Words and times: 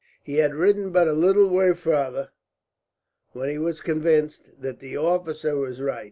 He 0.23 0.37
had 0.37 0.55
ridden 0.55 0.89
but 0.89 1.07
a 1.07 1.13
little 1.13 1.47
way 1.47 1.75
farther, 1.75 2.29
when 3.33 3.49
he 3.49 3.59
was 3.59 3.81
convinced 3.81 4.47
that 4.59 4.79
the 4.79 4.97
officer 4.97 5.55
was 5.55 5.79
right. 5.79 5.99